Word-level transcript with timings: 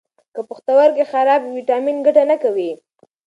که 0.33 0.41
پښتورګي 0.49 1.05
خراب 1.11 1.41
وي، 1.43 1.51
ویټامین 1.57 1.97
ګټه 2.05 2.23
نه 2.31 2.35
کوي. 2.43 2.71